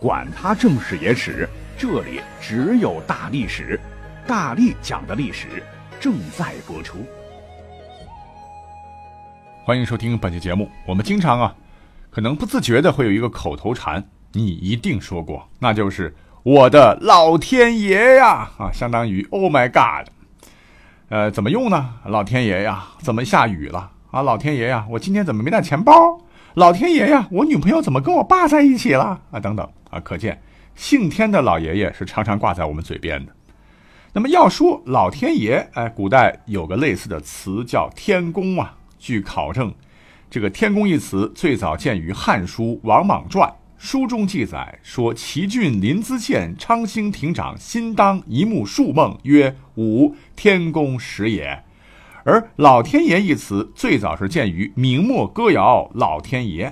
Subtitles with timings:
[0.00, 1.48] 管他正史野史。
[1.76, 3.78] 这里只有大历史，
[4.26, 5.62] 大力讲的历史
[6.00, 6.98] 正在播出。
[9.64, 10.70] 欢迎收听本期节目。
[10.86, 11.54] 我们经常啊，
[12.10, 20.08] 可能不自觉的会有一个口头禅，你一定说过，那就是“我的老天爷呀”啊，相当于 “Oh my God”。
[21.08, 21.94] 呃，怎么用呢？
[22.06, 24.22] 老天爷呀，怎么下雨了啊？
[24.22, 26.20] 老天爷呀，我今天怎么没带钱包？
[26.54, 29.38] 老天爷呀，我女朋友怎么跟我爸在一起了啊？
[29.38, 30.40] 等等啊，可见。
[30.74, 33.32] 姓天的老爷爷是常常挂在我们嘴边的。
[34.12, 38.76] 那么要说老天爷，哎，古代有个类似的词叫天公啊。
[38.98, 39.74] 据考证，
[40.30, 51.64] 这个天公一词最早见于《汉书王莽传》，书中记载说，齐郡临淄县昌兴亭长辛当一目数梦，曰：“吾天公时也。”
[52.24, 56.68] 而老天爷一词最早是见于明末歌谣《老天爷》，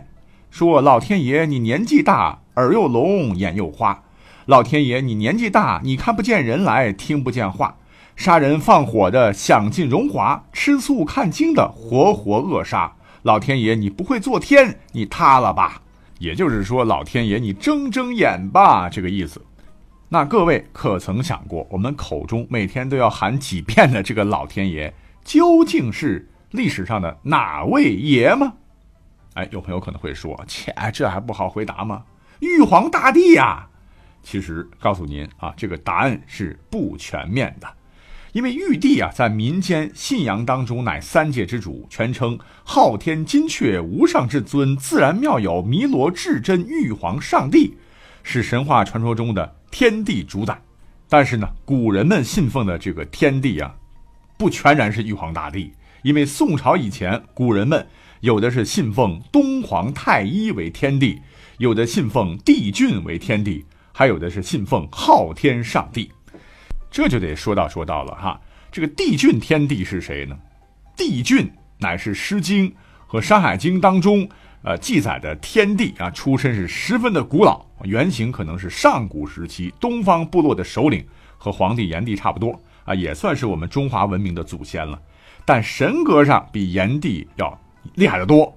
[0.50, 2.40] 说老天爷你年纪大。
[2.56, 4.02] 耳又聋，眼又花，
[4.46, 7.76] 老天爷，你年纪大，你看不见人来，听不见话，
[8.16, 12.94] 杀人放火的享尽荣华，吃素看经的活活扼杀。
[13.22, 15.82] 老天爷，你不会做天，你塌了吧？
[16.18, 19.44] 也就是说，老天爷，你睁睁眼吧，这个意思。
[20.08, 28.54] 那各位可曾想过，我们口中每天都要喊几遍的这个老天爷，究竟是历史上的哪位爷吗？
[29.34, 32.04] 哎，有朋友可能会说，切，这还不好回答吗？
[32.40, 33.66] 玉皇大帝呀，
[34.22, 37.68] 其实告诉您啊，这个答案是不全面的，
[38.32, 47.78] 因为玉帝啊，在民间信仰当中乃三界之主，全称昊天金阙无上至尊自然妙有弥罗至真玉皇上帝，
[48.22, 50.60] 是神话传说中的天地主宰。
[51.08, 53.74] 但是呢，古人们信奉的这个天帝啊，
[54.36, 55.72] 不全然是玉皇大帝，
[56.02, 57.86] 因为宋朝以前，古人们
[58.20, 61.20] 有的是信奉东皇太一为天帝。
[61.58, 66.12] 有的信奉帝俊为天帝，还有的是信奉昊天上帝，
[66.90, 68.40] 这就得说到说到了哈。
[68.70, 70.36] 这个帝俊天帝是谁呢？
[70.94, 72.68] 帝俊乃是《诗经》
[73.06, 74.28] 和《山海经》当中
[74.62, 81.06] 呃记载的天帝啊，出身是十分的古老，原型可能是上古时期东方部落的首领，
[81.38, 85.00] 和黄帝、炎帝差不多啊，也算是我们中华文明的祖先了。
[85.46, 87.58] 但神格上比炎帝要
[87.94, 88.46] 厉害得多。《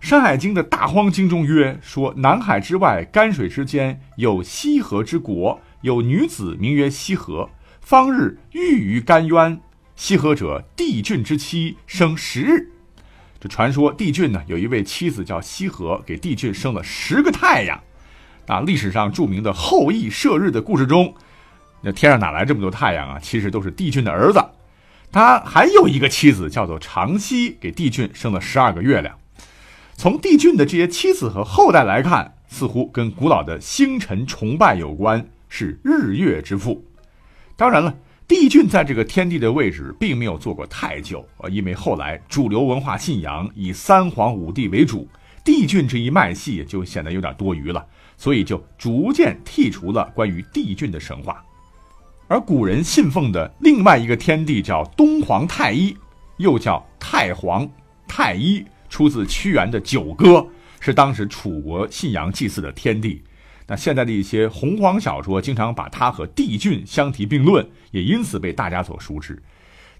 [0.00, 7.50] 山海经》的大荒经中曰：“说南海之外，干水之间，有西河之国，有女子名曰西河，
[7.80, 9.60] 方日浴于干渊。
[9.94, 12.70] 西河者，帝俊之妻，生十日。
[13.38, 17.78] 这传说帝俊呢，有一位妻子叫西河，给帝俊生了十个太阳。
[18.46, 21.14] 啊历史上著名的后羿射日的故事中，
[21.82, 23.18] 那天上哪来这么多太阳啊？
[23.20, 24.42] 其实都是帝俊的儿子。
[25.12, 29.14] 他还有一个妻子叫做长息，给帝俊生了十二个月亮。”
[30.00, 36.82] 从帝俊的这些妻子和后代来看，似乎跟古老的星辰崇拜有关，是日月之父。
[37.54, 37.94] 当然了，
[38.26, 45.06] 帝俊在这个天地的位置并没有做过太久啊，因为后来主流文化信仰以三皇五帝为主，
[45.44, 47.86] 帝俊这一脉系就显得有点多余了，
[48.16, 51.44] 所以就逐渐剔除了关于帝俊的神话。
[52.26, 55.94] 而古人信奉的另外一个天帝叫东皇太一，
[56.38, 57.68] 又叫太皇、
[58.08, 58.64] 太一。
[58.90, 60.32] 出自屈原的《九歌》，
[60.80, 63.22] 是当时楚国信仰祭祀的天地。
[63.66, 69.40] 那现在的一些洪荒小说经常把他和帝俊相提并论，也因此被大家所熟知。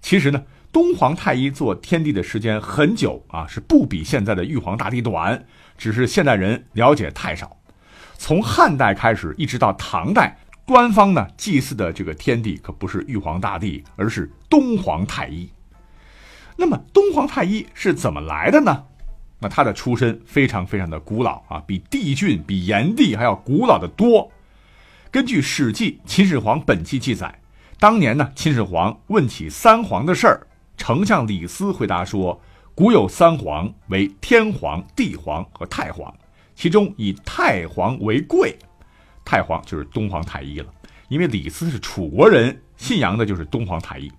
[0.01, 0.43] 其实呢，
[0.73, 5.41] 东皇太一做天地的时间很久啊，是不比现在的玉皇大帝短，
[5.77, 7.57] 只是现代人了解太少。
[8.17, 15.49] 从汉代开始一直到唐代，官方呢祭祀的这个天地可不是玉皇大帝，而是东皇太一。
[16.55, 18.83] 那么东皇太一是怎么来的呢？
[19.39, 24.31] 那他的出身非常非常的古老啊，比帝俊、比炎帝还要古老的多。
[25.09, 27.33] 根据《史记·秦始皇本纪》记载，
[27.79, 32.39] 当年呢，秦始皇问起三皇的事儿，丞相李斯回答说
[32.75, 36.13] ：“古有三皇，为天皇、地皇和太皇，
[36.55, 38.55] 其中以太皇为贵。
[39.25, 40.67] 太皇就是东皇太一了，
[41.09, 44.11] 因为李斯是楚国人，信仰的就是东皇太一。”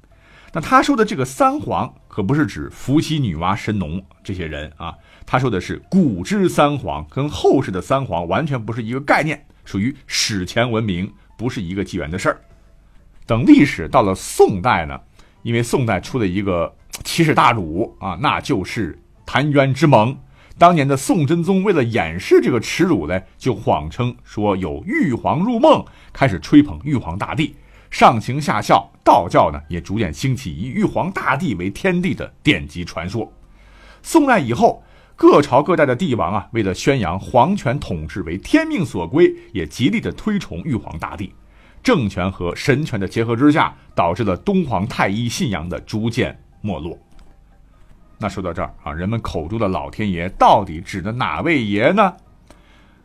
[0.54, 4.94] 那他说的这个三皇可不是指伏羲、女娲、神农这些人啊，
[5.24, 12.40] 他说的是古之三皇，跟后世的三皇完全不是一个概念，属于史前文明，不是一个纪元的事儿。
[13.24, 15.00] 等历史到了宋代呢，
[15.42, 20.14] 因为宋代出了一个奇耻大辱啊，那就是澶渊之盟。
[20.58, 25.82] 当年的宋真宗为了掩饰这个耻辱呢，就谎称说有玉皇入梦，
[26.12, 27.56] 开始吹捧玉皇大帝，
[27.92, 33.30] 上行下效，道教呢也逐渐兴起以玉皇大帝为天地的典籍传说。
[34.02, 34.82] 宋代以后，
[35.14, 41.34] 各朝各代的帝王啊，为了宣扬皇权统治为天命所归，也极力的推崇玉皇大帝。
[41.82, 46.98] 政权和神权的结合之下，导致了东皇太一信仰的逐渐没落。
[48.16, 52.14] 那说到这儿啊，人们口中的老天爷到底指的哪位爷呢？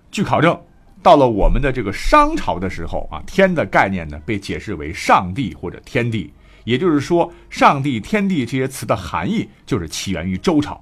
[0.09, 0.57] 据考证，
[1.01, 6.33] 到了我们的这个商朝的时候啊，天的概念呢被解释为上帝或者天地，
[6.63, 10.81] 也就是说，上帝、天地这些词的含义就是起源于周朝。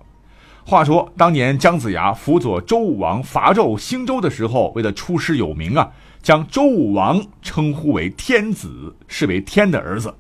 [0.64, 5.92] 话说当年姜子牙辅佐周武王伐纣兴周的时候，为了出师有名啊。
[6.24, 10.16] 将周武王称呼为天子，视为天的儿子。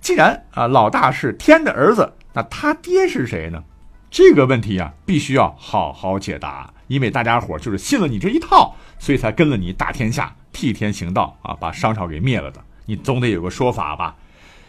[0.00, 3.62] 既然啊老大是天的儿子，那他爹是谁呢？
[4.10, 6.74] 这个问题啊，必须要好好解答。
[6.88, 12.60] 因为大家伙就是信了你这一套，所以才跟了你打天下、替天行道啊，把商朝给灭了的。
[12.86, 14.16] 你总得有个说法吧？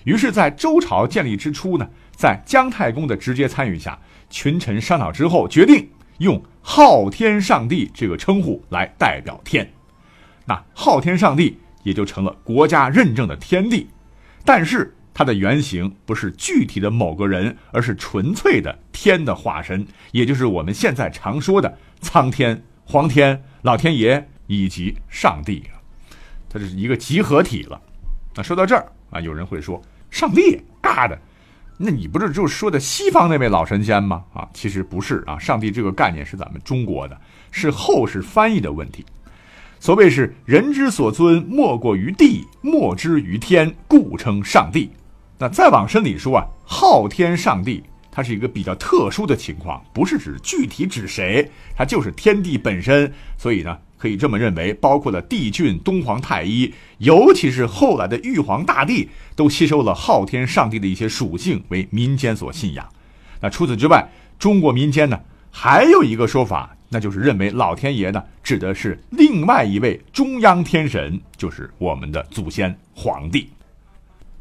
[0.03, 3.97] 于是，在周朝建立之初呢，在姜太公的直接参与下，
[4.29, 5.89] 群臣商讨之后，决定
[6.19, 9.69] 用昊天上帝这个称呼来代表天。
[10.45, 13.87] 那昊天上帝也就成了国家认证的天地，
[14.43, 25.63] 但是它的原型不是具体的某个人，而是纯粹的天的化身，也就是我们现在常说的苍天、黄天、老天爷以及上帝
[26.49, 27.79] 它这是一个集合体了。
[28.35, 31.19] 那说到这儿啊，有人会说上帝尬的，
[31.77, 34.23] 那你不是就说的西方那位老神仙吗？
[34.33, 37.19] 啊，其实不是啊，上帝这个概念是咱们中国的，
[37.51, 39.05] 是后世翻译的问题。
[39.79, 44.91] 所谓是人之所尊，莫过于地；莫之于天，故称上帝。
[45.37, 47.83] 那再往深里说啊，昊天上帝，
[48.19, 53.09] 它是一个比较特殊的情况，不是指具体指谁，它就是天地本身。
[53.37, 59.07] 所以呢，可以这么认为，包括了帝俊、东皇太一，尤其是后来的玉皇大帝，
[59.37, 62.85] 都吸收了昊天上帝的一些属性，为民间所信仰。
[63.39, 64.05] 那除此之外，
[64.37, 65.17] 中国民间呢，
[65.49, 66.75] 还有一个说法。
[66.89, 73.49] 那就是认为老天爷呢，指的是另外一位中央天神，就是我们的祖先皇帝。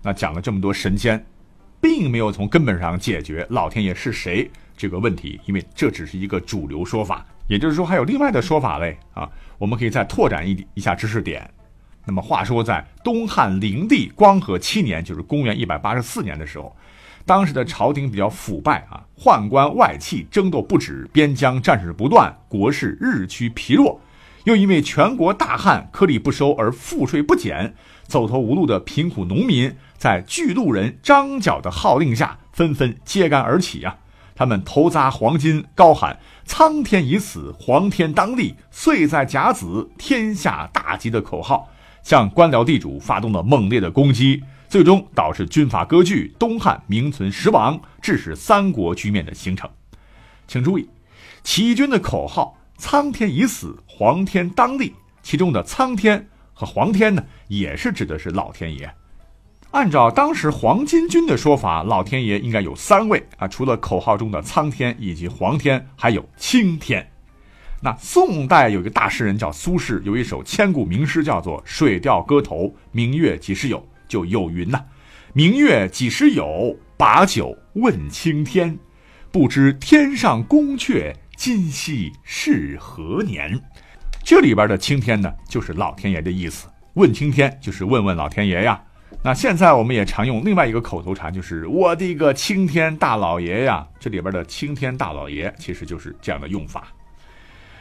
[0.02, 1.24] 那讲了这么多神仙，
[1.80, 7.26] 并没有从根本上解决老天爷是谁这个问题，因为这只是一个主流说法。
[7.46, 9.26] 也就是说，还有另外的说法嘞啊！
[9.56, 11.50] 我们可以再拓展一一下知识点。
[12.04, 16.76] 那么话说，在东汉灵帝光和七年，就是公元一百八十四年的时候。
[17.24, 24.00] 当时的朝廷比较腐败啊，宦官外戚争斗不止，边疆战事不断，国势日趋疲弱。
[24.44, 33.98] 又因为全国大旱，颗粒不收而赋税不减，走投无路的贫苦农民在巨鹿人张角的号令下，纷纷揭竿而起啊！
[34.34, 41.68] 他们头砸黄金，高喊“苍天已死，黄天当立，岁在甲子，天下大吉”的口号，
[42.04, 44.42] 向官僚地主发动了猛烈的攻击。
[44.68, 49.68] 最终导致军阀割据，东汉名存实亡，致使三国局面的形成。
[50.46, 50.88] 请注意，
[51.42, 54.94] 起义军的口号“苍天已死，黄天当立”，
[55.24, 58.94] 其中的“苍天”和“黄天”呢，也是指的是老天爷。
[59.72, 67.06] 按照当时黄巾军的说法，老天爷应该有三位啊，除了口号中的苍天以及黄天，还有青天。
[67.80, 73.78] 那宋代有一个大诗人叫苏轼，有一首千古名诗叫做《水调歌头·明月几时有》。
[74.08, 74.82] 就有云呐
[75.34, 76.74] ：“明月几时有？
[76.96, 78.76] 把酒问青天。
[79.30, 83.60] 不知天上宫阙，今夕是何年？”
[84.24, 86.66] 这里边的青天呢，就是老天爷的意思。
[86.94, 88.82] 问青天就是问问老天爷呀。
[89.22, 93.86] 那现在我们也常用另外一个口头禅，就是我的个青天大老爷呀。
[93.98, 96.88] 这里边的青天大老爷，其实就是这样的用法。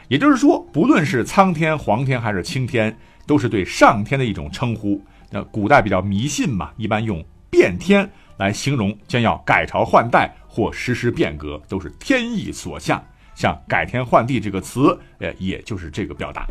[0.08, 5.00] 也就是说，不论是苍天、黄天还是青天，都是对上天的一种称呼。
[5.30, 13.02] 那古代比较迷信嘛，一般用变天来形容将要改朝换代或实施变革，都是天意所向。
[13.34, 16.46] 像改天换地这个词，呃，也就是这个表达。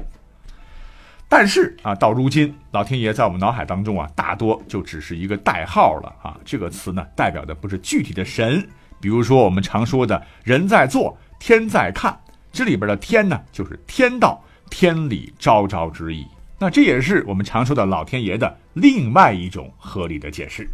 [1.30, 6.40] 但是啊，到如今，老天爷在我们脑海当中啊，大多就只是一个代号了啊。
[6.46, 8.66] 这个词呢，代表的不是具体的神，
[9.02, 12.18] 比如说我们常说的“人在做，天在看”，
[12.54, 16.26] 这里边的“天”呢，就是天道、天理昭昭之意。
[16.58, 20.68] 那这也是我们常说的老天爷的另外一种合理的解释。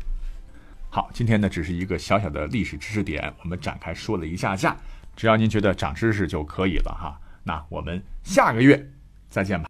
[0.92, 4.78] 好，今天呢只是一个小小的历史知识点，我们展开说了一下下，
[5.16, 7.20] 只要您觉得长知识就可以了哈。
[7.44, 8.88] 那我们下个月
[9.30, 9.68] 再见吧。